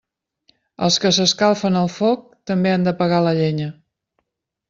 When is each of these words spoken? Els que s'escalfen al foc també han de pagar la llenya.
Els 0.85 0.95
que 1.03 1.11
s'escalfen 1.17 1.77
al 1.81 1.91
foc 1.97 2.23
també 2.51 2.73
han 2.77 2.87
de 2.89 2.93
pagar 3.03 3.23
la 3.27 3.35
llenya. 3.41 3.71